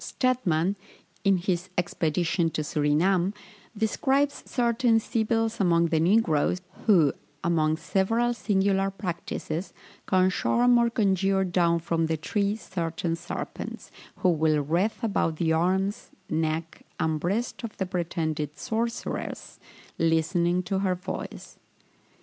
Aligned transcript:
Stedman, 0.03 0.77
in 1.23 1.37
his 1.37 1.69
Expedition 1.77 2.49
to 2.49 2.63
Surinam, 2.63 3.35
describes 3.77 4.41
certain 4.49 4.99
sibyls 4.99 5.59
among 5.59 5.89
the 5.89 5.99
negroes, 5.99 6.59
who, 6.87 7.13
among 7.43 7.77
several 7.77 8.33
singular 8.33 8.89
practices, 8.89 9.73
can 10.07 10.31
charm 10.31 10.75
or 10.79 10.89
conjure 10.89 11.43
down 11.43 11.77
from 11.77 12.07
the 12.07 12.17
tree 12.17 12.55
certain 12.55 13.15
serpents, 13.15 13.91
who 14.15 14.29
will 14.29 14.59
wreath 14.63 15.03
about 15.03 15.35
the 15.35 15.53
arms, 15.53 16.09
neck, 16.31 16.81
and 16.99 17.19
breast 17.19 17.63
of 17.63 17.77
the 17.77 17.85
pretended 17.85 18.57
sorceress, 18.57 19.59
listening 19.99 20.63
to 20.63 20.79
her 20.79 20.95
voice. 20.95 21.57